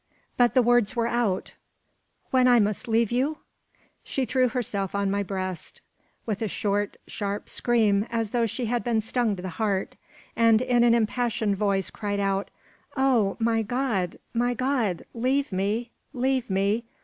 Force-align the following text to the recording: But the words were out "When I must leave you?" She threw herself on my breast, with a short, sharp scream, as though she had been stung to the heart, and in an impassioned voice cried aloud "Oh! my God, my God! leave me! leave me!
But 0.35 0.55
the 0.55 0.63
words 0.63 0.95
were 0.95 1.05
out 1.05 1.53
"When 2.31 2.47
I 2.47 2.59
must 2.59 2.87
leave 2.87 3.11
you?" 3.11 3.37
She 4.03 4.25
threw 4.25 4.47
herself 4.47 4.95
on 4.95 5.11
my 5.11 5.21
breast, 5.21 5.79
with 6.25 6.41
a 6.41 6.47
short, 6.47 6.97
sharp 7.05 7.49
scream, 7.49 8.07
as 8.09 8.31
though 8.31 8.47
she 8.47 8.65
had 8.65 8.83
been 8.83 9.01
stung 9.01 9.35
to 9.35 9.43
the 9.43 9.49
heart, 9.61 9.95
and 10.35 10.59
in 10.59 10.83
an 10.83 10.95
impassioned 10.95 11.55
voice 11.55 11.91
cried 11.91 12.19
aloud 12.19 12.49
"Oh! 12.97 13.35
my 13.39 13.61
God, 13.61 14.17
my 14.33 14.55
God! 14.55 15.05
leave 15.13 15.51
me! 15.51 15.91
leave 16.13 16.49
me! 16.49 16.83